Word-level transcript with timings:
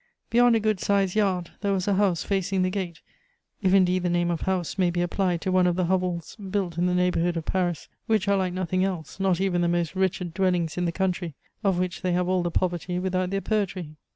Beyond 0.31 0.55
a 0.55 0.59
good 0.59 0.79
sized 0.79 1.15
yard 1.15 1.51
there 1.61 1.73
was 1.73 1.87
a 1.87 1.93
house 1.93 2.23
facing 2.23 2.63
the 2.63 2.71
gate, 2.71 3.01
if 3.61 3.71
indeed 3.71 4.01
the 4.01 4.09
name 4.09 4.31
of 4.31 4.41
house 4.41 4.79
may 4.79 4.89
be 4.89 5.03
applied 5.03 5.41
to 5.41 5.51
one 5.51 5.67
of 5.67 5.75
the 5.75 5.85
hovels 5.85 6.35
built 6.37 6.79
in 6.79 6.87
the 6.87 6.95
neighborhood 6.95 7.37
of 7.37 7.45
Paris, 7.45 7.87
which 8.07 8.27
are 8.27 8.35
like 8.37 8.51
nothing 8.53 8.83
else, 8.83 9.19
not 9.19 9.39
even 9.39 9.61
the 9.61 9.67
most 9.67 9.95
wretched 9.95 10.33
dwellings 10.33 10.75
in 10.75 10.85
the 10.85 10.91
country, 10.91 11.35
of 11.63 11.77
which 11.77 12.01
they 12.01 12.13
have 12.13 12.27
all 12.27 12.41
the 12.41 12.49
poverty 12.49 12.97
without 12.97 13.29
their 13.29 13.41
poetry. 13.41 13.93